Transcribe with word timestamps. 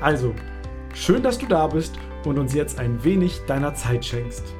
Also, 0.00 0.34
schön, 0.94 1.22
dass 1.22 1.36
du 1.36 1.46
da 1.46 1.66
bist 1.66 1.98
und 2.24 2.38
uns 2.38 2.54
jetzt 2.54 2.78
ein 2.78 3.04
wenig 3.04 3.40
deiner 3.46 3.74
Zeit 3.74 4.02
schenkst. 4.02 4.54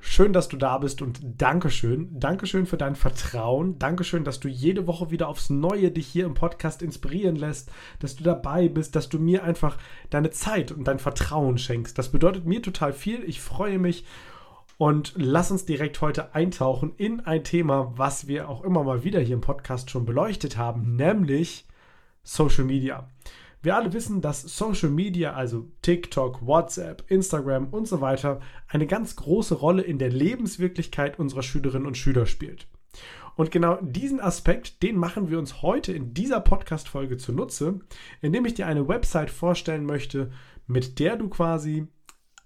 Schön, 0.00 0.32
dass 0.32 0.48
du 0.48 0.56
da 0.56 0.78
bist 0.78 1.02
und 1.02 1.20
Dankeschön. 1.22 2.18
Dankeschön 2.18 2.66
für 2.66 2.78
dein 2.78 2.96
Vertrauen. 2.96 3.78
Dankeschön, 3.78 4.24
dass 4.24 4.40
du 4.40 4.48
jede 4.48 4.88
Woche 4.88 5.12
wieder 5.12 5.28
aufs 5.28 5.50
Neue 5.50 5.92
dich 5.92 6.08
hier 6.08 6.24
im 6.24 6.34
Podcast 6.34 6.82
inspirieren 6.82 7.36
lässt, 7.36 7.70
dass 8.00 8.16
du 8.16 8.24
dabei 8.24 8.68
bist, 8.68 8.96
dass 8.96 9.08
du 9.08 9.20
mir 9.20 9.44
einfach 9.44 9.76
deine 10.10 10.30
Zeit 10.30 10.72
und 10.72 10.88
dein 10.88 10.98
Vertrauen 10.98 11.58
schenkst. 11.58 11.96
Das 11.96 12.10
bedeutet 12.10 12.44
mir 12.44 12.60
total 12.60 12.92
viel. 12.92 13.22
Ich 13.24 13.40
freue 13.40 13.78
mich 13.78 14.04
und 14.78 15.14
lass 15.16 15.50
uns 15.50 15.64
direkt 15.64 16.00
heute 16.00 16.34
eintauchen 16.34 16.92
in 16.96 17.20
ein 17.20 17.44
Thema, 17.44 17.92
was 17.96 18.26
wir 18.26 18.48
auch 18.48 18.62
immer 18.62 18.84
mal 18.84 19.04
wieder 19.04 19.20
hier 19.20 19.34
im 19.34 19.40
Podcast 19.40 19.90
schon 19.90 20.04
beleuchtet 20.04 20.56
haben, 20.56 20.96
nämlich 20.96 21.66
Social 22.22 22.64
Media. 22.64 23.08
Wir 23.62 23.74
alle 23.74 23.92
wissen, 23.92 24.20
dass 24.20 24.42
Social 24.42 24.90
Media, 24.90 25.32
also 25.32 25.66
TikTok, 25.82 26.46
WhatsApp, 26.46 27.10
Instagram 27.10 27.68
und 27.68 27.88
so 27.88 28.00
weiter, 28.00 28.40
eine 28.68 28.86
ganz 28.86 29.16
große 29.16 29.54
Rolle 29.54 29.82
in 29.82 29.98
der 29.98 30.10
Lebenswirklichkeit 30.10 31.18
unserer 31.18 31.42
Schülerinnen 31.42 31.86
und 31.86 31.96
Schüler 31.96 32.26
spielt. 32.26 32.68
Und 33.34 33.50
genau 33.50 33.78
diesen 33.82 34.20
Aspekt, 34.20 34.82
den 34.82 34.96
machen 34.96 35.30
wir 35.30 35.38
uns 35.38 35.62
heute 35.62 35.92
in 35.92 36.14
dieser 36.14 36.40
Podcast-Folge 36.40 37.16
zunutze, 37.16 37.80
indem 38.20 38.46
ich 38.46 38.54
dir 38.54 38.66
eine 38.66 38.88
Website 38.88 39.30
vorstellen 39.30 39.84
möchte, 39.84 40.30
mit 40.66 40.98
der 40.98 41.16
du 41.16 41.28
quasi 41.28 41.86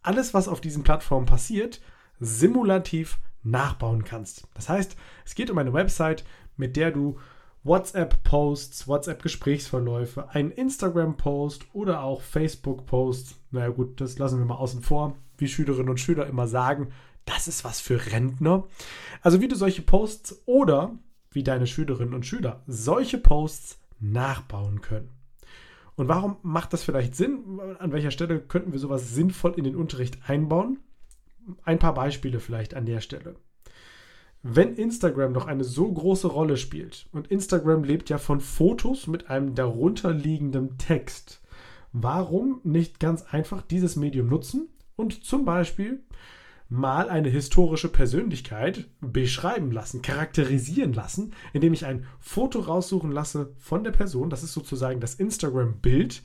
alles, 0.03 0.33
was 0.33 0.49
auf 0.49 0.61
diesen 0.61 0.83
Plattformen 0.83 1.27
passiert, 1.27 1.81
simulativ 2.21 3.19
nachbauen 3.43 4.05
kannst. 4.05 4.47
Das 4.55 4.69
heißt, 4.69 4.97
es 5.25 5.35
geht 5.35 5.51
um 5.51 5.59
eine 5.59 5.73
Website, 5.73 6.25
mit 6.57 6.77
der 6.77 6.91
du 6.91 7.19
WhatsApp-Posts, 7.63 8.89
WhatsApp-Gesprächsverläufe, 8.89 10.31
ein 10.31 10.51
Instagram-Post 10.51 11.67
oder 11.73 12.03
auch 12.03 12.23
Facebook-Posts. 12.23 13.37
Naja 13.51 13.69
gut, 13.69 14.01
das 14.01 14.19
lassen 14.19 14.39
wir 14.39 14.47
mal 14.47 14.55
außen 14.55 14.83
vor. 14.83 15.17
Wie 15.37 15.49
Schülerinnen 15.49 15.91
und 15.91 16.01
Schüler 16.01 16.27
immer 16.27 16.47
sagen, 16.47 16.93
das 17.25 17.49
ist 17.49 17.65
was 17.65 17.81
für 17.81 18.13
Rentner. 18.13 18.65
Also 19.21 19.41
wie 19.41 19.49
du 19.49 19.57
solche 19.57 19.83
Posts 19.83 20.43
oder 20.47 20.99
wie 21.31 21.43
deine 21.43 21.67
Schülerinnen 21.67 22.15
und 22.15 22.27
Schüler 22.27 22.63
solche 22.67 23.19
Posts 23.19 23.79
nachbauen 24.01 24.81
können. 24.81 25.11
Und 25.97 26.09
warum 26.09 26.37
macht 26.43 26.73
das 26.73 26.83
vielleicht 26.83 27.15
Sinn? 27.15 27.61
An 27.79 27.93
welcher 27.93 28.11
Stelle 28.11 28.41
könnten 28.41 28.73
wir 28.73 28.79
sowas 28.79 29.15
sinnvoll 29.15 29.53
in 29.57 29.65
den 29.65 29.77
Unterricht 29.77 30.19
einbauen? 30.29 30.79
Ein 31.65 31.79
paar 31.79 31.95
Beispiele 31.95 32.41
vielleicht 32.41 32.75
an 32.75 32.87
der 32.87 33.01
Stelle. 33.01 33.37
Wenn 34.43 34.75
Instagram 34.75 35.33
noch 35.33 35.47
eine 35.47 35.65
so 35.65 35.93
große 35.93 36.27
Rolle 36.27 36.57
spielt 36.57 37.07
und 37.13 37.29
Instagram 37.29 37.85
lebt 37.85 38.09
ja 38.09 38.17
von 38.17 38.41
Fotos 38.41 39.07
mit 39.07 39.29
einem 39.29 39.55
darunterliegenden 39.55 40.79
Text, 40.79 41.43
warum 41.93 42.61
nicht 42.65 43.01
ganz 43.01 43.23
einfach 43.23 43.61
dieses 43.61 43.97
Medium 43.97 44.29
nutzen 44.29 44.69
und 44.97 45.25
zum 45.25 45.45
Beispiel 45.45 46.01
mal 46.71 47.11
eine 47.11 47.29
historische 47.29 47.89
Persönlichkeit 47.89 48.87
beschreiben 49.01 49.73
lassen, 49.73 50.03
charakterisieren 50.03 50.93
lassen, 50.93 51.35
indem 51.53 51.73
ich 51.75 51.85
ein 51.85 52.07
Foto 52.21 52.61
raussuchen 52.61 53.11
lasse 53.11 53.53
von 53.59 53.85
der 53.85 53.91
Person, 53.91 54.31
das 54.31 54.45
ist 54.45 54.53
sozusagen 54.53 55.01
das 55.01 55.17
Instagram-Bild 55.17 56.23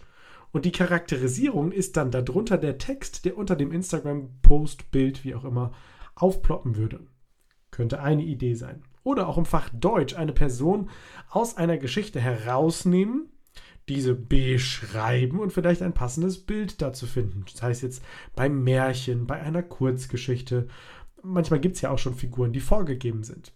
und 0.56 0.64
die 0.64 0.72
Charakterisierung 0.72 1.74
ist 1.74 1.98
dann 1.98 2.12
darunter 2.12 2.58
der 2.58 2.78
Text, 2.78 3.26
der 3.26 3.38
unter 3.38 3.58
dem 3.58 3.74
Instagram-Post, 3.74 4.90
Bild, 4.90 5.26
wie 5.26 5.36
auch 5.36 5.44
immer, 5.44 5.74
aufploppen 6.16 6.78
würde. 6.78 7.02
Könnte 7.72 8.02
eine 8.02 8.24
Idee 8.24 8.54
sein. 8.54 8.82
Oder 9.04 9.28
auch 9.28 9.38
im 9.38 9.44
Fach 9.44 9.68
Deutsch 9.74 10.16
eine 10.16 10.32
Person 10.32 10.90
aus 11.30 11.58
einer 11.58 11.78
Geschichte 11.78 12.22
herausnehmen, 12.22 13.28
diese 13.90 14.16
beschreiben 14.16 15.42
und 15.42 15.52
vielleicht 15.52 15.82
ein 15.82 15.94
passendes 15.94 16.46
Bild 16.46 16.82
dazu 16.82 17.06
finden. 17.06 17.44
Das 17.52 17.62
heißt 17.62 17.84
jetzt 17.84 18.02
beim 18.34 18.64
Märchen, 18.64 19.28
bei 19.28 19.42
einer 19.42 19.62
Kurzgeschichte. 19.62 20.70
Manchmal 21.22 21.60
gibt 21.60 21.76
es 21.76 21.82
ja 21.82 21.90
auch 21.90 22.00
schon 22.00 22.16
Figuren, 22.16 22.54
die 22.54 22.62
vorgegeben 22.62 23.24
sind. 23.24 23.52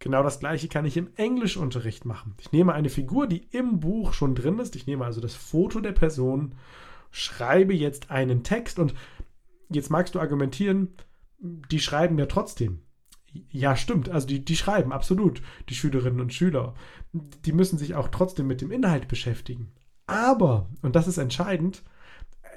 Genau 0.00 0.22
das 0.22 0.38
gleiche 0.38 0.68
kann 0.68 0.84
ich 0.84 0.96
im 0.96 1.10
Englischunterricht 1.16 2.04
machen. 2.04 2.34
Ich 2.38 2.52
nehme 2.52 2.72
eine 2.72 2.88
Figur, 2.88 3.26
die 3.26 3.48
im 3.50 3.80
Buch 3.80 4.12
schon 4.12 4.34
drin 4.34 4.58
ist. 4.58 4.76
Ich 4.76 4.86
nehme 4.86 5.04
also 5.04 5.20
das 5.20 5.34
Foto 5.34 5.80
der 5.80 5.92
Person, 5.92 6.54
schreibe 7.10 7.74
jetzt 7.74 8.10
einen 8.10 8.44
Text 8.44 8.78
und 8.78 8.94
jetzt 9.70 9.90
magst 9.90 10.14
du 10.14 10.20
argumentieren, 10.20 10.94
die 11.38 11.80
schreiben 11.80 12.18
ja 12.18 12.26
trotzdem. 12.26 12.82
Ja, 13.50 13.76
stimmt. 13.76 14.08
Also 14.08 14.26
die, 14.26 14.44
die 14.44 14.56
schreiben, 14.56 14.92
absolut, 14.92 15.42
die 15.68 15.74
Schülerinnen 15.74 16.20
und 16.20 16.32
Schüler. 16.32 16.74
Die 17.12 17.52
müssen 17.52 17.78
sich 17.78 17.94
auch 17.94 18.08
trotzdem 18.08 18.46
mit 18.46 18.60
dem 18.60 18.70
Inhalt 18.70 19.08
beschäftigen. 19.08 19.72
Aber, 20.06 20.70
und 20.82 20.96
das 20.96 21.06
ist 21.06 21.18
entscheidend, 21.18 21.82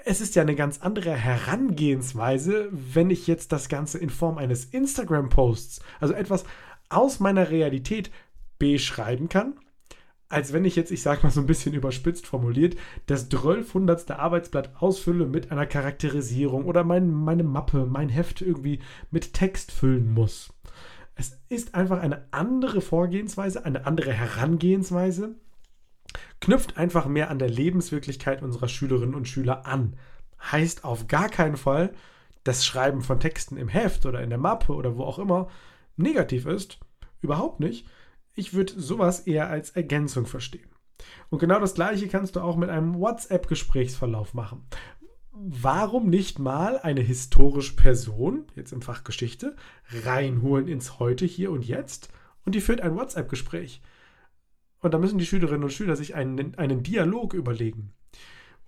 es 0.05 0.21
ist 0.21 0.35
ja 0.35 0.41
eine 0.41 0.55
ganz 0.55 0.79
andere 0.81 1.11
Herangehensweise, 1.11 2.69
wenn 2.71 3.09
ich 3.09 3.27
jetzt 3.27 3.51
das 3.51 3.69
Ganze 3.69 3.97
in 3.97 4.09
Form 4.09 4.37
eines 4.37 4.65
Instagram-Posts, 4.65 5.81
also 5.99 6.13
etwas 6.13 6.45
aus 6.91 7.19
meiner 7.19 7.49
Realität 7.49 8.11
beschreiben 8.59 9.29
kann, 9.29 9.55
als 10.31 10.53
wenn 10.53 10.65
ich 10.65 10.75
jetzt, 10.75 10.91
ich 10.91 11.01
sag 11.01 11.23
mal 11.23 11.31
so 11.31 11.41
ein 11.41 11.45
bisschen 11.45 11.73
überspitzt 11.73 12.25
formuliert, 12.25 12.77
das 13.07 13.25
1200. 13.25 14.11
Arbeitsblatt 14.11 14.81
ausfülle 14.81 15.25
mit 15.25 15.51
einer 15.51 15.65
Charakterisierung 15.65 16.65
oder 16.65 16.83
mein, 16.83 17.11
meine 17.11 17.43
Mappe, 17.43 17.85
mein 17.85 18.09
Heft 18.09 18.41
irgendwie 18.41 18.79
mit 19.09 19.33
Text 19.33 19.71
füllen 19.71 20.13
muss. 20.13 20.53
Es 21.15 21.37
ist 21.49 21.75
einfach 21.75 21.99
eine 21.99 22.25
andere 22.31 22.81
Vorgehensweise, 22.81 23.65
eine 23.65 23.85
andere 23.85 24.13
Herangehensweise, 24.13 25.35
knüpft 26.39 26.77
einfach 26.77 27.07
mehr 27.07 27.29
an 27.29 27.39
der 27.39 27.49
Lebenswirklichkeit 27.49 28.41
unserer 28.41 28.69
Schülerinnen 28.69 29.15
und 29.15 29.27
Schüler 29.27 29.65
an. 29.65 29.97
Heißt 30.51 30.85
auf 30.85 31.07
gar 31.07 31.29
keinen 31.29 31.57
Fall, 31.57 31.93
das 32.43 32.65
Schreiben 32.65 33.01
von 33.01 33.19
Texten 33.19 33.57
im 33.57 33.67
Heft 33.67 34.05
oder 34.05 34.21
in 34.21 34.29
der 34.29 34.39
Mappe 34.39 34.73
oder 34.73 34.97
wo 34.97 35.03
auch 35.03 35.19
immer 35.19 35.49
negativ 35.95 36.45
ist. 36.45 36.79
Überhaupt 37.21 37.59
nicht. 37.59 37.87
Ich 38.33 38.53
würde 38.53 38.79
sowas 38.79 39.21
eher 39.21 39.49
als 39.49 39.71
Ergänzung 39.71 40.25
verstehen. 40.25 40.69
Und 41.29 41.39
genau 41.39 41.59
das 41.59 41.73
gleiche 41.73 42.07
kannst 42.07 42.35
du 42.35 42.41
auch 42.41 42.55
mit 42.55 42.69
einem 42.69 42.99
WhatsApp-Gesprächsverlauf 42.99 44.33
machen 44.33 44.67
warum 45.33 46.09
nicht 46.09 46.39
mal 46.39 46.77
eine 46.79 47.01
historische 47.01 47.75
Person, 47.75 48.47
jetzt 48.55 48.73
im 48.73 48.81
Fach 48.81 49.03
Geschichte, 49.03 49.55
reinholen 49.89 50.67
ins 50.67 50.99
Heute, 50.99 51.25
hier 51.25 51.51
und 51.51 51.65
jetzt 51.65 52.09
und 52.45 52.55
die 52.55 52.61
führt 52.61 52.81
ein 52.81 52.95
WhatsApp-Gespräch. 52.95 53.81
Und 54.79 54.93
da 54.93 54.97
müssen 54.97 55.19
die 55.19 55.25
Schülerinnen 55.25 55.63
und 55.63 55.73
Schüler 55.73 55.95
sich 55.95 56.15
einen, 56.15 56.55
einen 56.55 56.83
Dialog 56.83 57.33
überlegen. 57.33 57.93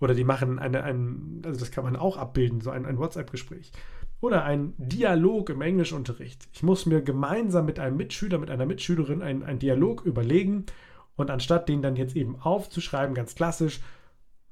Oder 0.00 0.14
die 0.14 0.24
machen 0.24 0.58
eine, 0.58 0.82
ein, 0.82 1.42
also 1.44 1.60
das 1.60 1.70
kann 1.70 1.84
man 1.84 1.96
auch 1.96 2.16
abbilden, 2.16 2.60
so 2.60 2.70
ein, 2.70 2.86
ein 2.86 2.98
WhatsApp-Gespräch. 2.98 3.72
Oder 4.20 4.44
ein 4.44 4.74
Dialog 4.78 5.50
im 5.50 5.60
Englischunterricht. 5.60 6.48
Ich 6.52 6.62
muss 6.62 6.86
mir 6.86 7.02
gemeinsam 7.02 7.66
mit 7.66 7.78
einem 7.78 7.96
Mitschüler, 7.96 8.38
mit 8.38 8.50
einer 8.50 8.66
Mitschülerin 8.66 9.22
einen 9.22 9.58
Dialog 9.58 10.04
überlegen 10.04 10.66
und 11.16 11.30
anstatt 11.30 11.68
den 11.68 11.82
dann 11.82 11.96
jetzt 11.96 12.16
eben 12.16 12.40
aufzuschreiben, 12.40 13.14
ganz 13.14 13.34
klassisch, 13.34 13.80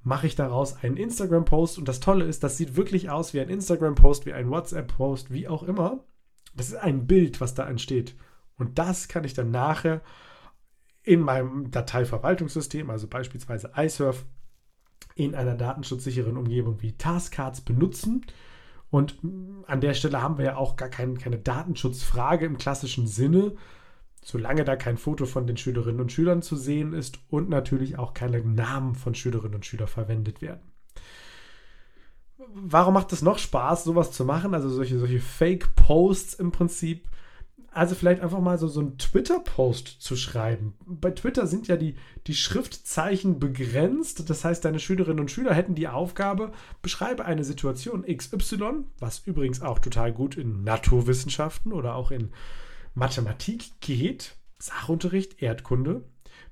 mache 0.03 0.27
ich 0.27 0.35
daraus 0.35 0.83
einen 0.83 0.97
Instagram-Post. 0.97 1.79
Und 1.79 1.89
das 1.89 2.01
Tolle 2.01 2.25
ist, 2.25 2.43
das 2.43 2.57
sieht 2.57 2.77
wirklich 2.77 3.11
aus 3.11 3.35
wie 3.35 3.41
ein 3.41 3.49
Instagram-Post, 3.49 4.27
wie 4.27 4.33
ein 4.33 4.51
WhatsApp-Post, 4.51 5.33
wie 5.33 5.49
auch 5.49 5.63
immer. 5.63 6.05
Das 6.55 6.69
ist 6.69 6.77
ein 6.77 7.07
Bild, 7.07 7.41
was 7.41 7.55
da 7.55 7.69
entsteht. 7.69 8.15
Und 8.59 8.79
das 8.79 9.09
kann 9.09 9.25
ich 9.25 9.35
dann 9.35 9.51
nachher 9.51 10.03
in 11.03 11.21
meinem 11.21 11.71
Dateiverwaltungssystem, 11.71 12.91
also 12.91 13.09
beispielsweise 13.09 13.73
iSurf, 13.77 14.25
in 15.15 15.35
einer 15.35 15.55
datenschutzsicheren 15.55 16.37
Umgebung 16.37 16.81
wie 16.81 16.93
Taskcards 16.93 17.61
benutzen. 17.61 18.25
Und 18.91 19.19
an 19.67 19.81
der 19.81 19.95
Stelle 19.95 20.21
haben 20.21 20.39
wir 20.39 20.45
ja 20.45 20.57
auch 20.57 20.77
gar 20.77 20.89
kein, 20.89 21.19
keine 21.19 21.39
Datenschutzfrage 21.39 22.45
im 22.45 22.59
klassischen 22.59 23.07
Sinne, 23.07 23.55
solange 24.23 24.65
da 24.65 24.77
kein 24.77 24.99
Foto 24.99 25.27
von 25.27 25.47
den 25.47 25.57
Schülerinnen 25.57 26.01
und 26.01 26.13
Schülern 26.13 26.43
zu 26.43 26.57
sehen 26.57 26.93
ist 26.93 27.19
und 27.29 27.49
natürlich 27.49 27.99
auch 27.99 28.15
keine 28.15 28.41
Namen 28.43 28.95
von 28.95 29.15
Schülerinnen 29.15 29.55
und 29.55 29.67
Schülern 29.67 29.89
verwendet 29.89 30.43
werden. 30.43 30.73
Warum 32.55 32.95
macht 32.95 33.13
es 33.13 33.23
noch 33.23 33.39
Spaß, 33.39 33.85
sowas 33.85 34.13
zu 34.13 34.25
machen? 34.25 34.55
Also 34.55 34.69
solche, 34.69 34.99
solche 34.99 35.21
Fake-Posts 35.21 36.35
im 36.35 36.53
Prinzip. 36.53 37.09
Also 37.75 37.95
vielleicht 37.95 38.21
einfach 38.21 38.41
mal 38.41 38.59
so, 38.59 38.69
so 38.69 38.81
einen 38.81 38.99
Twitter-Post 38.99 39.97
zu 39.99 40.15
schreiben. 40.15 40.75
Bei 40.85 41.11
Twitter 41.11 41.47
sind 41.47 41.69
ja 41.69 41.77
die, 41.77 41.97
die 42.27 42.35
Schriftzeichen 42.35 43.39
begrenzt. 43.39 44.29
Das 44.29 44.45
heißt, 44.45 44.63
deine 44.63 44.79
Schülerinnen 44.79 45.21
und 45.21 45.31
Schüler 45.31 45.55
hätten 45.55 45.75
die 45.75 45.89
Aufgabe, 45.89 46.53
beschreibe 46.83 47.25
eine 47.25 47.45
Situation 47.45 48.05
XY, 48.05 48.85
was 48.99 49.21
übrigens 49.21 49.63
auch 49.63 49.79
total 49.79 50.13
gut 50.13 50.37
in 50.37 50.65
Naturwissenschaften 50.65 51.73
oder 51.73 51.95
auch 51.95 52.11
in 52.11 52.33
Mathematik 52.95 53.81
geht. 53.81 54.37
Sachunterricht, 54.59 55.43
Erdkunde. 55.43 56.05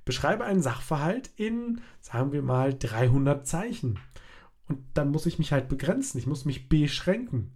Beschreibe 0.06 0.44
einen 0.44 0.62
Sachverhalt 0.62 1.28
in, 1.36 1.82
sagen 2.00 2.32
wir 2.32 2.40
mal, 2.40 2.72
300 2.72 3.46
Zeichen. 3.46 3.98
Und 4.68 4.78
dann 4.94 5.10
muss 5.10 5.26
ich 5.26 5.38
mich 5.38 5.52
halt 5.52 5.68
begrenzen. 5.68 6.16
Ich 6.16 6.26
muss 6.26 6.46
mich 6.46 6.70
beschränken. 6.70 7.52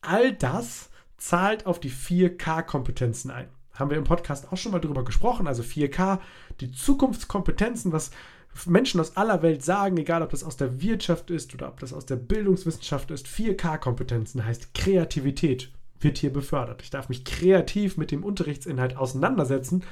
All 0.00 0.32
das 0.32 0.90
zahlt 1.22 1.66
auf 1.66 1.78
die 1.78 1.90
4K-Kompetenzen 1.90 3.30
ein. 3.30 3.48
Haben 3.72 3.90
wir 3.90 3.96
im 3.96 4.04
Podcast 4.04 4.52
auch 4.52 4.56
schon 4.56 4.72
mal 4.72 4.80
drüber 4.80 5.04
gesprochen. 5.04 5.46
Also 5.46 5.62
4K, 5.62 6.18
die 6.60 6.72
Zukunftskompetenzen, 6.72 7.92
was 7.92 8.10
Menschen 8.66 9.00
aus 9.00 9.16
aller 9.16 9.40
Welt 9.40 9.64
sagen, 9.64 9.96
egal 9.96 10.22
ob 10.22 10.30
das 10.30 10.44
aus 10.44 10.56
der 10.56 10.82
Wirtschaft 10.82 11.30
ist 11.30 11.54
oder 11.54 11.68
ob 11.68 11.80
das 11.80 11.92
aus 11.92 12.06
der 12.06 12.16
Bildungswissenschaft 12.16 13.10
ist. 13.12 13.26
4K-Kompetenzen 13.28 14.44
heißt 14.44 14.74
Kreativität 14.74 15.72
wird 16.00 16.18
hier 16.18 16.32
befördert. 16.32 16.82
Ich 16.82 16.90
darf 16.90 17.08
mich 17.08 17.24
kreativ 17.24 17.96
mit 17.96 18.10
dem 18.10 18.24
Unterrichtsinhalt 18.24 18.96
auseinandersetzen 18.96 19.84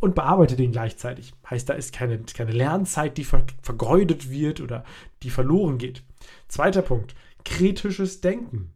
und 0.00 0.16
bearbeite 0.16 0.56
den 0.56 0.72
gleichzeitig. 0.72 1.32
Heißt, 1.48 1.68
da 1.68 1.74
ist 1.74 1.92
keine, 1.92 2.18
keine 2.18 2.52
Lernzeit, 2.52 3.16
die 3.16 3.24
ver 3.24 3.44
vergeudet 3.62 4.30
wird 4.30 4.60
oder 4.60 4.84
die 5.22 5.30
verloren 5.30 5.78
geht. 5.78 6.02
Zweiter 6.48 6.82
Punkt, 6.82 7.14
kritisches 7.44 8.20
Denken. 8.20 8.72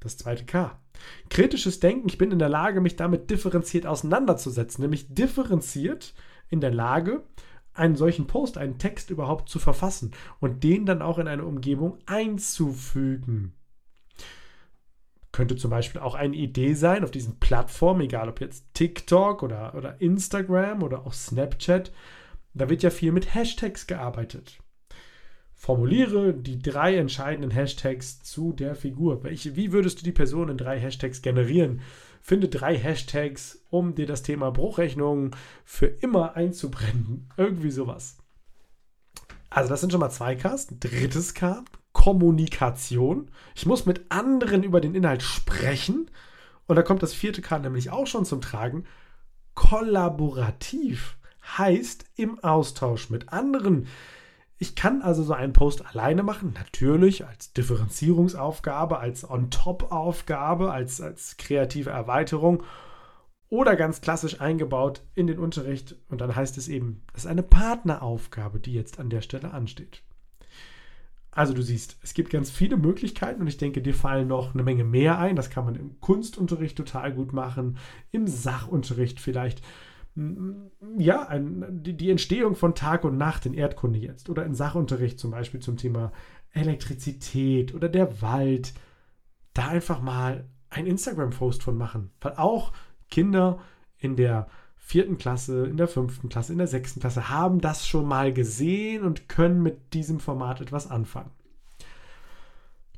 Das 0.00 0.16
zweite 0.16 0.46
K. 0.46 0.78
Kritisches 1.30 1.80
Denken, 1.80 2.08
ich 2.08 2.18
bin 2.18 2.32
in 2.32 2.38
der 2.38 2.48
Lage, 2.48 2.80
mich 2.80 2.96
damit 2.96 3.30
differenziert 3.30 3.86
auseinanderzusetzen, 3.86 4.82
nämlich 4.82 5.14
differenziert 5.14 6.14
in 6.48 6.60
der 6.60 6.72
Lage, 6.72 7.22
einen 7.74 7.96
solchen 7.96 8.26
Post, 8.26 8.58
einen 8.58 8.78
Text 8.78 9.10
überhaupt 9.10 9.48
zu 9.48 9.58
verfassen 9.58 10.12
und 10.40 10.64
den 10.64 10.84
dann 10.86 11.02
auch 11.02 11.18
in 11.18 11.28
eine 11.28 11.44
Umgebung 11.44 11.98
einzufügen. 12.06 13.54
Könnte 15.30 15.56
zum 15.56 15.70
Beispiel 15.70 16.00
auch 16.00 16.14
eine 16.14 16.34
Idee 16.34 16.74
sein 16.74 17.04
auf 17.04 17.10
diesen 17.10 17.38
Plattformen, 17.38 18.00
egal 18.00 18.28
ob 18.28 18.40
jetzt 18.40 18.64
TikTok 18.74 19.42
oder, 19.42 19.74
oder 19.74 20.00
Instagram 20.00 20.82
oder 20.82 21.06
auch 21.06 21.12
Snapchat. 21.12 21.92
Da 22.54 22.68
wird 22.68 22.82
ja 22.82 22.90
viel 22.90 23.12
mit 23.12 23.34
Hashtags 23.34 23.86
gearbeitet. 23.86 24.58
Formuliere 25.60 26.34
die 26.34 26.62
drei 26.62 26.96
entscheidenden 26.96 27.50
Hashtags 27.50 28.22
zu 28.22 28.52
der 28.52 28.76
Figur. 28.76 29.24
Welche, 29.24 29.56
wie 29.56 29.72
würdest 29.72 29.98
du 29.98 30.04
die 30.04 30.12
Person 30.12 30.48
in 30.48 30.56
drei 30.56 30.78
Hashtags 30.78 31.20
generieren? 31.20 31.80
Finde 32.22 32.48
drei 32.48 32.78
Hashtags, 32.78 33.60
um 33.68 33.96
dir 33.96 34.06
das 34.06 34.22
Thema 34.22 34.52
Bruchrechnung 34.52 35.34
für 35.64 35.86
immer 35.86 36.36
einzubrennen. 36.36 37.28
Irgendwie 37.36 37.72
sowas. 37.72 38.18
Also 39.50 39.68
das 39.68 39.80
sind 39.80 39.90
schon 39.90 40.00
mal 40.00 40.10
zwei 40.10 40.36
Ks. 40.36 40.68
Drittes 40.78 41.34
K, 41.34 41.64
Kommunikation. 41.92 43.28
Ich 43.56 43.66
muss 43.66 43.84
mit 43.84 44.12
anderen 44.12 44.62
über 44.62 44.80
den 44.80 44.94
Inhalt 44.94 45.24
sprechen. 45.24 46.08
Und 46.68 46.76
da 46.76 46.82
kommt 46.82 47.02
das 47.02 47.14
vierte 47.14 47.42
K 47.42 47.58
nämlich 47.58 47.90
auch 47.90 48.06
schon 48.06 48.24
zum 48.24 48.40
Tragen. 48.40 48.84
Kollaborativ 49.54 51.18
heißt 51.58 52.04
im 52.14 52.38
Austausch 52.44 53.10
mit 53.10 53.32
anderen 53.32 53.88
ich 54.58 54.74
kann 54.74 55.02
also 55.02 55.22
so 55.22 55.32
einen 55.32 55.52
Post 55.52 55.86
alleine 55.86 56.24
machen, 56.24 56.52
natürlich 56.54 57.24
als 57.24 57.52
Differenzierungsaufgabe, 57.52 58.98
als 58.98 59.28
On-Top-Aufgabe, 59.28 60.72
als, 60.72 61.00
als 61.00 61.36
kreative 61.36 61.90
Erweiterung 61.90 62.64
oder 63.48 63.76
ganz 63.76 64.00
klassisch 64.00 64.40
eingebaut 64.40 65.02
in 65.14 65.28
den 65.28 65.38
Unterricht. 65.38 65.96
Und 66.08 66.20
dann 66.20 66.34
heißt 66.34 66.58
es 66.58 66.68
eben, 66.68 67.02
das 67.12 67.24
ist 67.24 67.30
eine 67.30 67.44
Partneraufgabe, 67.44 68.58
die 68.58 68.74
jetzt 68.74 68.98
an 68.98 69.10
der 69.10 69.22
Stelle 69.22 69.52
ansteht. 69.52 70.02
Also 71.30 71.54
du 71.54 71.62
siehst, 71.62 71.98
es 72.02 72.14
gibt 72.14 72.30
ganz 72.30 72.50
viele 72.50 72.76
Möglichkeiten 72.76 73.42
und 73.42 73.46
ich 73.46 73.58
denke, 73.58 73.80
dir 73.80 73.94
fallen 73.94 74.26
noch 74.26 74.54
eine 74.54 74.64
Menge 74.64 74.82
mehr 74.82 75.20
ein. 75.20 75.36
Das 75.36 75.50
kann 75.50 75.64
man 75.64 75.76
im 75.76 76.00
Kunstunterricht 76.00 76.76
total 76.76 77.12
gut 77.12 77.32
machen, 77.32 77.78
im 78.10 78.26
Sachunterricht 78.26 79.20
vielleicht 79.20 79.62
ja, 80.96 81.28
ein, 81.28 81.82
die, 81.82 81.96
die, 81.96 82.10
Entstehung 82.10 82.56
von 82.56 82.74
Tag 82.74 83.04
und 83.04 83.16
Nacht 83.16 83.46
in 83.46 83.54
Erdkunde 83.54 83.98
jetzt 83.98 84.28
oder 84.28 84.44
in 84.44 84.54
Sachunterricht 84.54 85.18
zum 85.18 85.30
Beispiel 85.30 85.60
zum 85.60 85.76
Thema 85.76 86.12
Elektrizität 86.52 87.74
oder 87.74 87.88
der 87.88 88.20
Wald, 88.20 88.74
da 89.54 89.68
einfach 89.68 90.00
mal 90.00 90.48
ein 90.70 90.86
Instagram-Post 90.86 91.62
von 91.62 91.76
machen. 91.76 92.10
Weil 92.20 92.34
auch 92.34 92.72
Kinder 93.10 93.60
in 93.98 94.16
der 94.16 94.48
vierten 94.76 95.18
Klasse, 95.18 95.66
in 95.66 95.76
der 95.76 95.88
fünften 95.88 96.28
Klasse, 96.28 96.52
in 96.52 96.58
der 96.58 96.66
sechsten 96.66 97.00
Klasse 97.00 97.28
haben 97.28 97.60
das 97.60 97.86
schon 97.86 98.06
mal 98.06 98.32
gesehen 98.32 99.04
und 99.04 99.28
können 99.28 99.62
mit 99.62 99.92
diesem 99.92 100.18
Format 100.18 100.60
etwas 100.60 100.90
anfangen. 100.90 101.30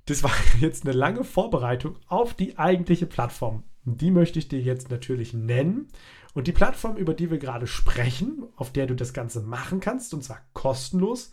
Das 0.07 0.23
war 0.23 0.33
jetzt 0.61 0.85
eine 0.85 0.97
lange 0.97 1.25
Vorbereitung 1.25 1.97
auf 2.07 2.35
die 2.35 2.59
eigentliche 2.59 3.07
Plattform. 3.07 3.65
Die 3.85 4.11
möchte 4.11 4.39
ich 4.39 4.49
dir 4.49 4.61
jetzt 4.61 4.91
natürlich 4.91 5.33
nennen. 5.35 5.89
Und 6.35 6.47
die 6.47 6.53
Plattform, 6.53 6.97
über 6.97 7.15
die 7.15 7.31
wir 7.31 7.39
gerade 7.39 7.67
sprechen, 7.67 8.45
auf 8.57 8.73
der 8.73 8.87
du 8.87 8.95
das 8.95 9.13
Ganze 9.13 9.41
machen 9.41 9.81
kannst, 9.81 10.15
und 10.15 10.23
zwar 10.23 10.41
kostenlos, 10.53 11.33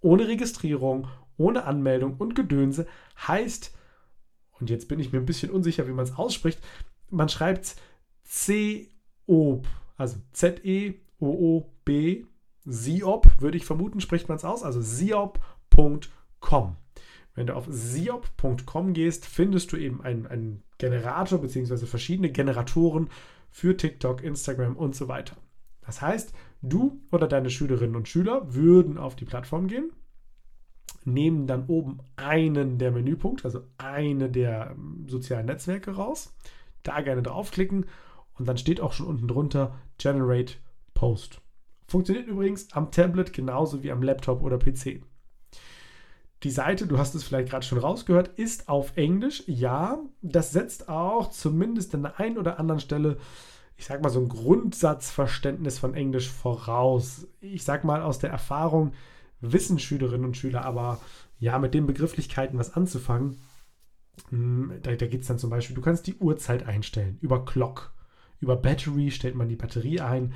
ohne 0.00 0.26
Registrierung, 0.26 1.08
ohne 1.36 1.64
Anmeldung 1.64 2.16
und 2.16 2.34
Gedönse, 2.34 2.86
heißt, 3.26 3.76
und 4.60 4.70
jetzt 4.70 4.88
bin 4.88 4.98
ich 4.98 5.12
mir 5.12 5.18
ein 5.18 5.26
bisschen 5.26 5.50
unsicher, 5.50 5.86
wie 5.86 5.92
man 5.92 6.04
es 6.04 6.16
ausspricht, 6.16 6.60
man 7.10 7.28
schreibt 7.28 7.76
C-O-B, 8.24 9.68
also 9.96 10.16
Z-E-O-O-B, 10.32 12.24
Siop, 12.64 13.40
würde 13.40 13.56
ich 13.56 13.64
vermuten, 13.64 14.00
spricht 14.00 14.28
man 14.28 14.36
es 14.36 14.44
aus, 14.44 14.62
also 14.62 14.80
siop.com. 14.80 16.76
Wenn 17.34 17.46
du 17.46 17.54
auf 17.54 17.66
siop.com 17.68 18.92
gehst, 18.92 19.24
findest 19.24 19.72
du 19.72 19.76
eben 19.76 20.02
einen, 20.02 20.26
einen 20.26 20.64
Generator 20.78 21.40
bzw. 21.40 21.86
verschiedene 21.86 22.30
Generatoren 22.30 23.10
für 23.50 23.76
TikTok, 23.76 24.22
Instagram 24.22 24.76
und 24.76 24.94
so 24.94 25.08
weiter. 25.08 25.36
Das 25.84 26.02
heißt, 26.02 26.32
du 26.62 27.00
oder 27.10 27.26
deine 27.26 27.50
Schülerinnen 27.50 27.96
und 27.96 28.08
Schüler 28.08 28.54
würden 28.54 28.98
auf 28.98 29.16
die 29.16 29.24
Plattform 29.24 29.68
gehen, 29.68 29.90
nehmen 31.04 31.46
dann 31.46 31.66
oben 31.66 31.98
einen 32.16 32.78
der 32.78 32.90
Menüpunkte, 32.92 33.44
also 33.44 33.62
eine 33.78 34.30
der 34.30 34.72
ähm, 34.72 35.06
sozialen 35.08 35.46
Netzwerke 35.46 35.92
raus, 35.92 36.34
da 36.82 37.00
gerne 37.00 37.22
draufklicken 37.22 37.86
und 38.38 38.46
dann 38.46 38.58
steht 38.58 38.80
auch 38.80 38.92
schon 38.92 39.06
unten 39.06 39.28
drunter 39.28 39.78
Generate 39.98 40.54
Post. 40.94 41.40
Funktioniert 41.86 42.28
übrigens 42.28 42.72
am 42.72 42.90
Tablet 42.90 43.32
genauso 43.32 43.82
wie 43.82 43.90
am 43.90 44.02
Laptop 44.02 44.42
oder 44.42 44.58
PC. 44.58 45.00
Die 46.44 46.50
Seite, 46.50 46.86
du 46.86 46.98
hast 46.98 47.14
es 47.14 47.24
vielleicht 47.24 47.50
gerade 47.50 47.66
schon 47.66 47.78
rausgehört, 47.78 48.38
ist 48.38 48.68
auf 48.68 48.96
Englisch. 48.96 49.42
Ja, 49.46 49.98
das 50.22 50.52
setzt 50.52 50.88
auch 50.88 51.30
zumindest 51.30 51.94
an 51.94 52.02
der 52.02 52.20
einen 52.20 52.38
oder 52.38 52.60
anderen 52.60 52.80
Stelle, 52.80 53.18
ich 53.76 53.86
sag 53.86 54.02
mal, 54.02 54.10
so 54.10 54.20
ein 54.20 54.28
Grundsatzverständnis 54.28 55.78
von 55.78 55.94
Englisch 55.94 56.30
voraus. 56.30 57.26
Ich 57.40 57.64
sag 57.64 57.84
mal, 57.84 58.02
aus 58.02 58.20
der 58.20 58.30
Erfahrung 58.30 58.92
wissen 59.40 59.78
Schülerinnen 59.78 60.26
und 60.26 60.36
Schüler 60.36 60.64
aber, 60.64 61.00
ja, 61.40 61.58
mit 61.58 61.74
den 61.74 61.86
Begrifflichkeiten 61.86 62.58
was 62.58 62.74
anzufangen. 62.74 63.38
Hm, 64.30 64.74
da, 64.82 64.94
da 64.94 65.06
geht 65.06 65.22
es 65.22 65.28
dann 65.28 65.38
zum 65.38 65.50
Beispiel, 65.50 65.76
du 65.76 65.82
kannst 65.82 66.06
die 66.06 66.16
Uhrzeit 66.16 66.66
einstellen. 66.66 67.18
Über 67.20 67.44
Clock, 67.44 67.92
über 68.40 68.56
Battery 68.56 69.10
stellt 69.10 69.34
man 69.34 69.48
die 69.48 69.56
Batterie 69.56 70.00
ein. 70.00 70.34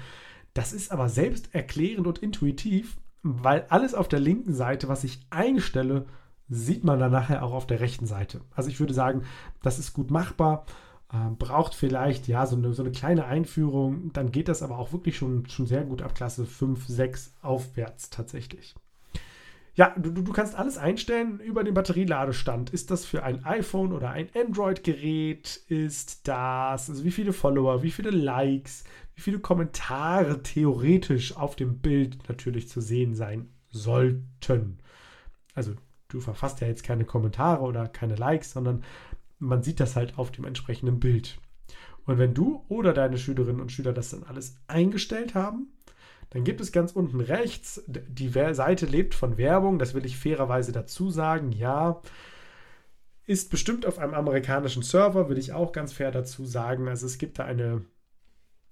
Das 0.54 0.72
ist 0.72 0.90
aber 0.90 1.08
selbst 1.08 1.54
erklärend 1.54 2.06
und 2.06 2.18
intuitiv 2.18 2.96
weil 3.22 3.66
alles 3.68 3.94
auf 3.94 4.08
der 4.08 4.20
linken 4.20 4.52
Seite, 4.52 4.88
was 4.88 5.04
ich 5.04 5.20
einstelle, 5.30 6.06
sieht 6.48 6.84
man 6.84 6.98
dann 6.98 7.12
nachher 7.12 7.42
auch 7.42 7.52
auf 7.52 7.66
der 7.66 7.80
rechten 7.80 8.06
Seite. 8.06 8.40
Also 8.54 8.68
ich 8.68 8.78
würde 8.80 8.94
sagen, 8.94 9.22
das 9.62 9.78
ist 9.78 9.94
gut 9.94 10.10
machbar. 10.10 10.66
Äh, 11.12 11.30
braucht 11.38 11.74
vielleicht 11.74 12.26
ja 12.28 12.46
so 12.46 12.56
eine, 12.56 12.72
so 12.72 12.82
eine 12.82 12.92
kleine 12.92 13.26
Einführung, 13.26 14.12
dann 14.12 14.32
geht 14.32 14.48
das 14.48 14.62
aber 14.62 14.78
auch 14.78 14.92
wirklich 14.92 15.16
schon, 15.16 15.46
schon 15.46 15.66
sehr 15.66 15.84
gut 15.84 16.02
ab 16.02 16.14
Klasse 16.14 16.46
5, 16.46 16.86
6 16.86 17.34
aufwärts 17.42 18.10
tatsächlich. 18.10 18.74
Ja, 19.74 19.94
du, 19.98 20.10
du 20.10 20.32
kannst 20.32 20.54
alles 20.54 20.76
einstellen 20.76 21.40
über 21.40 21.64
den 21.64 21.72
Batterieladestand. 21.72 22.70
Ist 22.70 22.90
das 22.90 23.06
für 23.06 23.22
ein 23.22 23.44
iPhone 23.44 23.92
oder 23.92 24.10
ein 24.10 24.28
Android-Gerät? 24.34 25.62
Ist 25.68 26.28
das, 26.28 26.90
also 26.90 27.04
wie 27.04 27.10
viele 27.10 27.32
Follower, 27.32 27.82
wie 27.82 27.90
viele 27.90 28.10
Likes, 28.10 28.84
wie 29.14 29.22
viele 29.22 29.38
Kommentare 29.38 30.42
theoretisch 30.42 31.36
auf 31.36 31.56
dem 31.56 31.78
Bild 31.78 32.28
natürlich 32.28 32.68
zu 32.68 32.80
sehen 32.80 33.14
sein 33.14 33.48
sollten. 33.70 34.78
Also 35.54 35.72
du 36.08 36.20
verfasst 36.20 36.60
ja 36.60 36.66
jetzt 36.66 36.84
keine 36.84 37.06
Kommentare 37.06 37.62
oder 37.62 37.88
keine 37.88 38.16
Likes, 38.16 38.52
sondern 38.52 38.84
man 39.38 39.62
sieht 39.62 39.80
das 39.80 39.96
halt 39.96 40.18
auf 40.18 40.30
dem 40.30 40.44
entsprechenden 40.44 41.00
Bild. 41.00 41.38
Und 42.04 42.18
wenn 42.18 42.34
du 42.34 42.64
oder 42.68 42.92
deine 42.92 43.16
Schülerinnen 43.16 43.60
und 43.60 43.72
Schüler 43.72 43.92
das 43.92 44.10
dann 44.10 44.24
alles 44.24 44.56
eingestellt 44.66 45.34
haben, 45.34 45.72
dann 46.32 46.44
gibt 46.44 46.60
es 46.60 46.72
ganz 46.72 46.92
unten 46.92 47.20
rechts, 47.20 47.82
die 47.86 48.28
Seite 48.28 48.86
lebt 48.86 49.14
von 49.14 49.38
Werbung, 49.38 49.78
das 49.78 49.94
will 49.94 50.06
ich 50.06 50.16
fairerweise 50.16 50.72
dazu 50.72 51.10
sagen, 51.10 51.52
ja 51.52 52.00
ist 53.26 53.50
bestimmt 53.50 53.86
auf 53.86 53.98
einem 53.98 54.14
amerikanischen 54.14 54.82
Server, 54.82 55.28
will 55.28 55.38
ich 55.38 55.52
auch 55.52 55.72
ganz 55.72 55.92
fair 55.92 56.10
dazu 56.10 56.44
sagen. 56.44 56.88
Also 56.88 57.06
es 57.06 57.18
gibt 57.18 57.38
da 57.38 57.44
eine, 57.44 57.84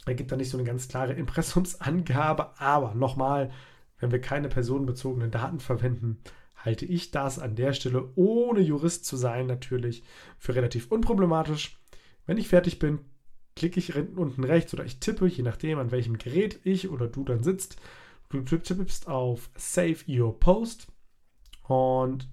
er 0.06 0.14
gibt 0.14 0.32
da 0.32 0.36
nicht 0.36 0.50
so 0.50 0.58
eine 0.58 0.66
ganz 0.66 0.88
klare 0.88 1.12
Impressumsangabe, 1.14 2.58
aber 2.60 2.94
nochmal, 2.94 3.50
wenn 3.98 4.10
wir 4.10 4.20
keine 4.20 4.48
personenbezogenen 4.48 5.30
Daten 5.30 5.60
verwenden, 5.60 6.18
halte 6.56 6.84
ich 6.84 7.10
das 7.10 7.38
an 7.38 7.54
der 7.54 7.72
Stelle, 7.72 8.10
ohne 8.16 8.60
Jurist 8.60 9.04
zu 9.06 9.16
sein, 9.16 9.46
natürlich 9.46 10.02
für 10.38 10.54
relativ 10.54 10.90
unproblematisch. 10.90 11.78
Wenn 12.26 12.36
ich 12.36 12.48
fertig 12.48 12.78
bin, 12.78 12.98
klicke 13.60 13.78
ich 13.78 13.94
unten 13.94 14.42
rechts 14.42 14.72
oder 14.72 14.86
ich 14.86 15.00
tippe, 15.00 15.26
je 15.26 15.42
nachdem, 15.42 15.78
an 15.78 15.90
welchem 15.90 16.16
Gerät 16.16 16.60
ich 16.64 16.88
oder 16.88 17.08
du 17.08 17.24
dann 17.24 17.42
sitzt. 17.42 17.76
Du 18.30 18.40
tippst 18.40 19.06
auf 19.06 19.50
Save 19.54 19.98
Your 20.08 20.40
Post 20.40 20.86
und 21.68 22.26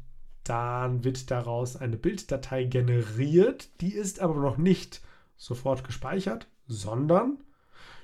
dann 0.46 1.04
wird 1.04 1.30
daraus 1.30 1.76
eine 1.76 1.98
Bilddatei 1.98 2.64
generiert. 2.64 3.70
Die 3.82 3.94
ist 3.94 4.22
aber 4.22 4.36
noch 4.36 4.58
nicht 4.58 5.02
sofort 5.36 5.84
gespeichert, 5.84 6.48
sondern 6.66 7.44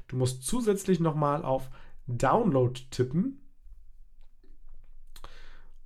du 0.10 0.18
musst 0.18 0.44
zusätzlich 0.44 1.00
nochmal 1.00 1.46
auf 1.46 1.70
Download 2.08 2.78
tippen. 2.92 3.40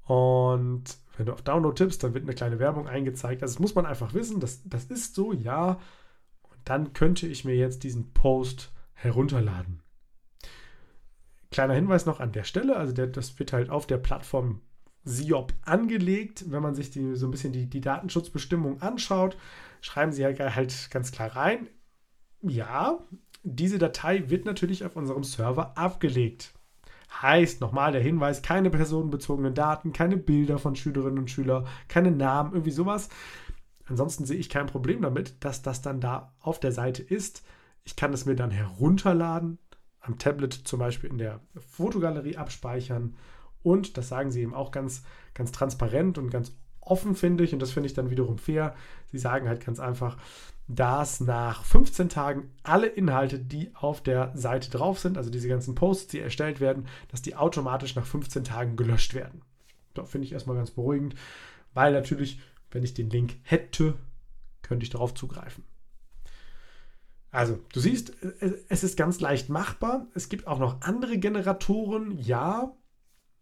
Und 0.06 0.86
wenn 1.17 1.27
du 1.27 1.34
auf 1.34 1.44
Download 1.44 1.75
tippst, 1.75 2.03
dann 2.03 2.15
wird 2.15 2.24
eine 2.24 2.34
kleine 2.34 2.58
Werbung 2.58 2.88
eingezeigt. 2.88 3.44
Also 3.44 3.53
das 3.53 3.60
muss 3.60 3.75
man 3.75 3.86
einfach 3.86 4.15
wissen, 4.15 4.39
das, 4.39 4.62
das 4.65 4.86
ist 4.86 5.13
so, 5.13 5.34
ja. 5.34 5.79
Dann 6.68 6.92
könnte 6.92 7.28
ich 7.28 7.46
mir 7.46 7.56
jetzt 7.56 7.84
diesen 7.84 8.12
Post 8.12 8.74
herunterladen. 8.94 9.82
Kleiner 11.50 11.76
Hinweis 11.76 12.06
noch 12.06 12.20
an 12.20 12.34
der 12.34 12.44
Stelle, 12.44 12.76
also 12.76 12.92
der, 12.92 13.08
das 13.08 13.40
wird 13.40 13.54
halt 13.54 13.70
auf 13.70 13.88
der 13.88 13.98
Plattform 13.98 14.60
SIOP 15.06 15.54
angelegt. 15.64 16.52
Wenn 16.52 16.62
man 16.62 16.76
sich 16.76 16.92
die, 16.92 17.16
so 17.16 17.26
ein 17.26 17.32
bisschen 17.32 17.54
die, 17.54 17.70
die 17.70 17.80
Datenschutzbestimmung 17.80 18.82
anschaut, 18.82 19.38
schreiben 19.80 20.12
sie 20.12 20.26
halt, 20.26 20.42
halt 20.42 20.92
ganz 20.92 21.14
klar 21.14 21.34
rein, 21.38 21.70
ja, 22.42 23.00
diese 23.44 23.78
Datei 23.78 24.30
wird 24.30 24.44
natürlich 24.44 24.84
auf 24.84 24.98
unserem 24.98 25.24
Server 25.24 25.78
abgelegt. 25.78 26.54
Heißt 27.22 27.62
nochmal 27.62 27.94
der 27.94 28.02
Hinweis, 28.02 28.42
keine 28.42 28.70
personenbezogenen 28.70 29.54
Daten, 29.54 29.94
keine 29.94 30.18
Bilder 30.18 30.60
von 30.60 30.76
Schülerinnen 30.76 31.20
und 31.20 31.32
Schülern, 31.32 31.66
keine 31.88 32.12
Namen, 32.12 32.52
irgendwie 32.52 32.72
sowas. 32.72 33.08
Ansonsten 33.88 34.25
sehe 34.25 34.38
ich 34.38 34.50
kein 34.50 34.67
Problem 34.67 35.01
damit, 35.01 35.44
dass 35.44 35.62
das 35.62 35.82
dann 35.82 36.01
da 36.01 36.34
auf 36.39 36.60
der 36.60 36.72
Seite 36.72 37.01
ist. 37.01 37.44
Ich 37.84 37.96
kann 37.96 38.13
es 38.13 38.25
mir 38.25 38.36
dann 38.36 38.51
herunterladen, 38.51 39.60
am 40.01 40.17
Tablet 40.17 40.53
zum 40.53 40.79
Beispiel 40.79 41.10
in 41.10 41.17
der 41.17 41.39
Fotogalerie 41.58 42.38
abspeichern 42.38 43.15
und, 43.63 43.98
das 43.98 44.10
sagen 44.10 44.32
sie 44.32 44.41
eben 44.41 44.53
auch 44.53 44.72
ganz, 44.72 45.03
ganz 45.34 45.51
transparent 45.51 46.17
und 46.17 46.29
ganz 46.29 46.53
offen, 46.79 47.15
finde 47.15 47.44
ich, 47.44 47.53
und 47.53 47.62
das 47.62 47.72
finde 47.72 47.88
ich 47.88 47.94
dann 47.94 48.10
wiederum 48.10 48.38
fair. 48.38 48.75
Sie 49.08 49.17
sagen 49.17 49.48
halt 49.48 49.65
ganz 49.65 49.79
einfach, 49.79 50.17
dass 50.67 51.20
nach 51.22 51.63
15 51.63 52.10
Tagen 52.10 52.51
alle 52.63 52.88
Inhalte, 52.88 53.39
die 53.39 53.72
auf 53.75 54.01
der 54.01 54.32
Seite 54.36 54.70
drauf 54.70 55.00
sind, 55.00 55.17
also 55.17 55.29
diese 55.29 55.48
ganzen 55.48 55.75
Posts, 55.75 56.08
die 56.08 56.20
erstellt 56.20 56.60
werden, 56.60 56.88
dass 57.10 57.22
die 57.22 57.36
automatisch 57.36 57.96
nach 57.96 58.06
15 58.06 58.44
Tagen 58.44 58.75
gelöscht 58.75 59.13
werden. 59.13 59.41
Da 59.94 60.03
finde 60.03 60.25
ich 60.25 60.34
erstmal 60.34 60.58
ganz 60.58 60.72
beruhigend, 60.72 61.15
weil 61.74 61.94
natürlich, 61.94 62.41
wenn 62.72 62.84
ich 62.84 62.94
den 62.94 63.10
Link 63.10 63.38
hätte, 63.44 63.96
könnte 64.62 64.84
ich 64.84 64.90
darauf 64.90 65.14
zugreifen. 65.14 65.64
Also, 67.32 67.60
du 67.74 67.80
siehst, 67.80 68.14
es 68.70 68.84
ist 68.84 68.98
ganz 68.98 69.20
leicht 69.20 69.50
machbar. 69.50 70.08
Es 70.14 70.30
gibt 70.30 70.48
auch 70.48 70.60
noch 70.60 70.82
andere 70.82 71.18
Generatoren, 71.18 72.18
ja. 72.18 72.76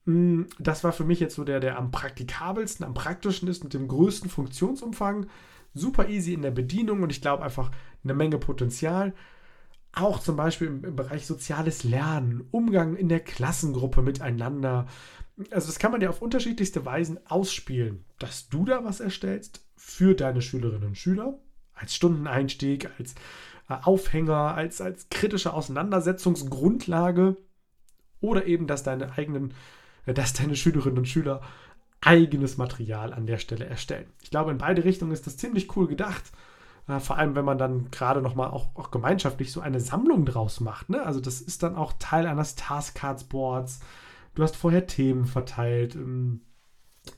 Hm, 0.05 0.47
das 0.59 0.83
war 0.83 0.91
für 0.91 1.05
mich 1.05 1.19
jetzt 1.19 1.35
so 1.35 1.43
der, 1.43 1.59
der 1.59 1.77
am 1.77 1.91
praktikabelsten, 1.91 2.85
am 2.85 2.93
praktischen 2.93 3.47
ist, 3.47 3.63
mit 3.63 3.73
dem 3.73 3.87
größten 3.87 4.29
Funktionsumfang 4.29 5.27
super 5.75 6.09
easy 6.09 6.33
in 6.33 6.41
der 6.41 6.51
Bedienung 6.51 7.03
und 7.03 7.11
ich 7.11 7.21
glaube 7.21 7.43
einfach 7.43 7.69
eine 8.03 8.13
Menge 8.15 8.39
Potenzial. 8.39 9.13
Auch 9.91 10.19
zum 10.19 10.35
Beispiel 10.35 10.67
im, 10.67 10.83
im, 10.83 10.95
Bereich 10.95 11.25
soziales 11.25 11.83
Lernen, 11.83 12.47
Umgang 12.51 12.95
in 12.95 13.09
der 13.09 13.19
Klassengruppe 13.19 14.01
miteinander. 14.01 14.87
Also 15.51 15.67
das 15.67 15.79
kann 15.79 15.91
man 15.91 16.01
ja 16.01 16.09
auf 16.09 16.21
unterschiedlichste 16.21 16.85
Weisen 16.85 17.19
ausspielen, 17.27 18.05
dass 18.19 18.47
du 18.49 18.65
da 18.65 18.83
was 18.83 18.99
erstellst 18.99 19.65
für 19.75 20.15
deine 20.15 20.41
Schülerinnen 20.41 20.89
und 20.89 20.97
Schüler, 20.97 21.37
als 21.73 21.93
Stundeneinstieg, 21.95 22.89
als 22.97 23.15
äh, 23.69 23.75
Aufhänger, 23.81 24.55
als, 24.55 24.79
als 24.81 25.09
kritische 25.09 25.53
Auseinandersetzungsgrundlage 25.53 27.37
oder 28.21 28.45
eben, 28.45 28.67
dass 28.67 28.83
deine 28.83 29.17
eigenen, 29.17 29.53
äh, 30.05 30.13
dass 30.13 30.33
deine 30.33 30.55
Schülerinnen 30.55 30.99
und 30.99 31.07
Schüler 31.07 31.41
eigenes 32.01 32.57
Material 32.57 33.13
an 33.13 33.25
der 33.25 33.39
Stelle 33.39 33.65
erstellen. 33.65 34.07
Ich 34.21 34.29
glaube, 34.29 34.51
in 34.51 34.57
beide 34.57 34.83
Richtungen 34.83 35.11
ist 35.11 35.25
das 35.25 35.37
ziemlich 35.37 35.75
cool 35.75 35.87
gedacht. 35.87 36.23
Äh, 36.87 36.99
vor 36.99 37.17
allem, 37.17 37.35
wenn 37.35 37.45
man 37.45 37.57
dann 37.57 37.89
gerade 37.91 38.21
nochmal 38.21 38.49
auch, 38.51 38.75
auch 38.75 38.91
gemeinschaftlich 38.91 39.51
so 39.51 39.59
eine 39.59 39.79
Sammlung 39.79 40.25
draus 40.25 40.59
macht. 40.59 40.89
Ne? 40.89 41.03
Also 41.03 41.19
das 41.19 41.41
ist 41.41 41.63
dann 41.63 41.75
auch 41.75 41.93
Teil 41.99 42.27
eines 42.27 42.55
Taskcards 42.55 43.25
Boards. 43.25 43.79
Du 44.35 44.43
hast 44.43 44.55
vorher 44.55 44.85
Themen 44.87 45.25
verteilt. 45.25 45.95
Ähm, 45.95 46.41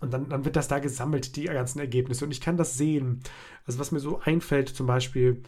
und 0.01 0.13
dann, 0.13 0.29
dann 0.29 0.45
wird 0.45 0.55
das 0.55 0.67
da 0.67 0.79
gesammelt, 0.79 1.35
die 1.35 1.45
ganzen 1.45 1.79
Ergebnisse. 1.79 2.25
Und 2.25 2.31
ich 2.31 2.41
kann 2.41 2.57
das 2.57 2.77
sehen. 2.77 3.21
Also 3.65 3.79
was 3.79 3.91
mir 3.91 3.99
so 3.99 4.19
einfällt, 4.19 4.69
zum 4.69 4.85
Beispiel 4.85 5.43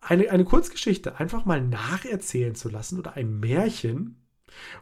eine, 0.00 0.30
eine 0.30 0.44
Kurzgeschichte 0.44 1.18
einfach 1.18 1.44
mal 1.44 1.60
nacherzählen 1.60 2.54
zu 2.54 2.68
lassen 2.68 2.98
oder 2.98 3.14
ein 3.14 3.38
Märchen 3.38 4.16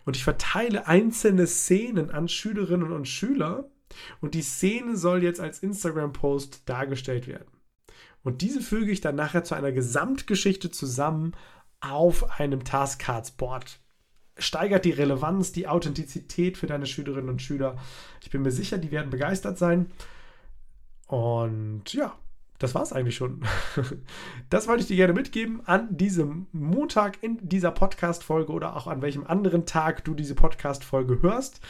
und 0.05 0.17
ich 0.17 0.25
verteile 0.25 0.87
einzelne 0.87 1.47
Szenen 1.47 2.11
an 2.11 2.29
Schülerinnen 2.29 2.93
und 2.93 3.07
Schüler 3.07 3.71
und 4.21 4.35
die 4.35 4.43
Szene 4.43 4.97
soll 4.97 5.23
jetzt 5.23 5.41
als 5.41 5.61
Instagram-Post 5.61 6.63
dargestellt 6.67 7.27
werden. 7.27 7.49
Und 8.23 8.43
diese 8.43 8.61
füge 8.61 8.91
ich 8.91 9.01
dann 9.01 9.17
nachher 9.17 9.45
zu 9.45 9.55
einer 9.55 9.73
Gesamtgeschichte 9.73 10.71
zusammen 10.71 11.35
auf 11.81 12.39
einem 12.41 12.65
Taskcards-Board. 12.65 13.81
Steigert 14.39 14.85
die 14.85 14.93
Relevanz, 14.93 15.53
die 15.53 15.67
Authentizität 15.67 16.57
für 16.57 16.67
deine 16.67 16.87
Schülerinnen 16.87 17.29
und 17.29 17.43
Schüler. 17.43 17.77
Ich 18.23 18.31
bin 18.31 18.43
mir 18.43 18.53
sicher, 18.53 18.79
die 18.79 18.91
werden 18.91 19.11
begeistert 19.11 19.59
sein. 19.59 19.91
Und 21.07 21.93
ja, 21.93 22.17
das 22.59 22.75
war 22.75 22.83
es 22.83 22.93
eigentlich 22.93 23.17
schon. 23.17 23.43
Das 24.51 24.67
wollte 24.67 24.83
ich 24.83 24.89
dir 24.89 24.97
gerne 24.97 25.13
mitgeben 25.13 25.61
an 25.67 25.97
diesem 25.97 26.47
Montag 26.53 27.23
in 27.23 27.39
dieser 27.43 27.71
Podcast-Folge 27.71 28.53
oder 28.53 28.77
auch 28.77 28.87
an 28.87 29.03
welchem 29.03 29.27
anderen 29.27 29.67
Tag 29.67 30.05
du 30.05 30.15
diese 30.15 30.35
Podcast-Folge 30.35 31.21
hörst. 31.21 31.61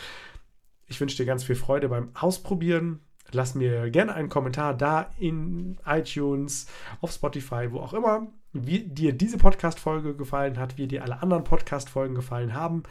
Ich 0.87 1.01
wünsche 1.01 1.17
dir 1.17 1.27
ganz 1.27 1.45
viel 1.45 1.57
Freude 1.57 1.89
beim 1.89 2.11
Ausprobieren. 2.15 3.01
Lass 3.33 3.55
mir 3.55 3.91
gerne 3.91 4.15
einen 4.15 4.29
Kommentar 4.29 4.75
da 4.75 5.11
in 5.19 5.79
iTunes, 5.85 6.67
auf 7.01 7.13
Spotify, 7.13 7.71
wo 7.71 7.81
auch 7.81 7.93
immer, 7.93 8.29
wie 8.53 8.81
dir 8.81 9.13
diese 9.13 9.39
Podcast-Folge 9.39 10.17
gefallen 10.17 10.59
hat, 10.59 10.79
wie 10.79 10.87
dir 10.87 11.03
alle 11.03 11.23
anderen 11.23 11.45
Podcast-Folgen 11.45 12.15
gefallen 12.15 12.55
haben. 12.55 12.85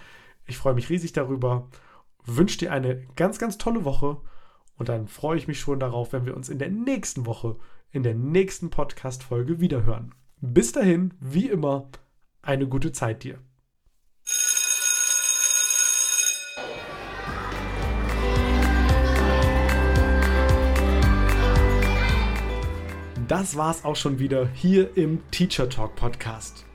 Ich 0.46 0.58
freue 0.58 0.76
mich 0.76 0.90
riesig 0.90 1.14
darüber. 1.14 1.68
Wünsche 2.26 2.60
dir 2.60 2.72
eine 2.72 3.06
ganz, 3.16 3.40
ganz 3.40 3.58
tolle 3.58 3.86
Woche 3.86 4.18
und 4.78 4.90
dann 4.90 5.08
freue 5.08 5.38
ich 5.38 5.48
mich 5.48 5.60
schon 5.60 5.80
darauf, 5.80 6.14
wenn 6.14 6.26
wir 6.26 6.36
uns 6.36 6.50
in 6.50 6.60
der 6.60 6.70
nächsten 6.70 7.26
Woche 7.26 7.58
in 7.92 8.04
der 8.04 8.16
nächsten 8.16 8.70
Podcast-Folge 8.70 9.60
wiederhören. 9.60 10.14
Bis 10.42 10.72
dahin, 10.72 11.14
wie 11.20 11.50
immer, 11.50 11.90
eine 12.42 12.68
gute 12.68 12.92
Zeit 12.92 13.24
dir. 13.24 13.40
Das 23.28 23.58
war's 23.58 23.84
auch 23.84 23.98
schon 23.98 24.20
wieder 24.20 24.48
hier 24.48 24.96
im 24.96 25.20
Teacher 25.32 25.68
Talk 25.68 25.98
Podcast. 25.98 26.66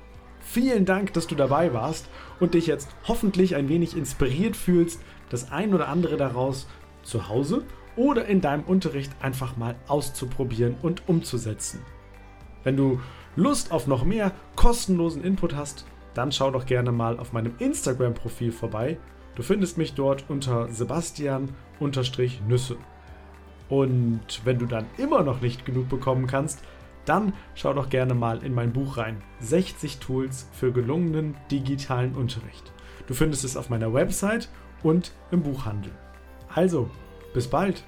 Vielen 0.41 0.85
Dank, 0.85 1.15
dass 1.15 1.27
du 1.27 1.35
dabei 1.35 1.73
warst 1.73 2.11
und 2.41 2.53
dich 2.53 2.67
jetzt 2.67 2.91
hoffentlich 3.09 3.57
ein 3.57 3.71
wenig 3.71 3.97
inspiriert 3.97 4.55
fühlst, 4.55 5.01
das 5.31 5.51
ein 5.51 5.73
oder 5.73 5.89
andere 5.89 6.19
daraus 6.19 6.69
zu 7.03 7.31
Hause 7.31 7.65
oder 7.97 8.27
in 8.27 8.43
deinem 8.43 8.65
Unterricht 8.65 9.13
einfach 9.23 9.57
mal 9.57 9.77
auszuprobieren 9.89 10.77
und 10.83 11.09
umzusetzen. 11.09 11.81
Wenn 12.65 12.77
du 12.77 13.01
Lust 13.35 13.73
auf 13.73 13.87
noch 13.87 14.05
mehr 14.05 14.33
kostenlosen 14.55 15.25
Input 15.25 15.57
hast, 15.57 15.87
dann 16.13 16.33
schau 16.33 16.51
doch 16.51 16.67
gerne 16.67 16.93
mal 16.93 17.19
auf 17.19 17.33
meinem 17.33 17.55
Instagram-Profil 17.61 18.53
vorbei. 18.53 18.99
Du 19.37 19.43
findest 19.43 19.79
mich 19.79 19.95
dort 19.95 20.27
unter 20.29 20.71
Sebastian-Nüsse. 20.71 22.77
Und 23.73 24.43
wenn 24.45 24.59
du 24.59 24.67
dann 24.67 24.85
immer 24.99 25.23
noch 25.23 25.41
nicht 25.41 25.65
genug 25.65 25.89
bekommen 25.89 26.27
kannst, 26.27 26.63
dann 27.07 27.33
schau 27.55 27.73
doch 27.73 27.89
gerne 27.89 28.13
mal 28.13 28.45
in 28.45 28.53
mein 28.53 28.71
Buch 28.71 28.99
rein. 28.99 29.23
60 29.41 29.97
Tools 29.97 30.47
für 30.53 30.73
gelungenen 30.73 31.37
digitalen 31.51 32.15
Unterricht. 32.15 32.71
Du 33.07 33.15
findest 33.15 33.45
es 33.45 33.57
auf 33.57 33.71
meiner 33.71 33.95
Website 33.95 34.51
und 34.83 35.13
im 35.31 35.43
Buchhandel. 35.43 35.91
Also, 36.55 36.91
bis 37.33 37.49
bald! 37.49 37.83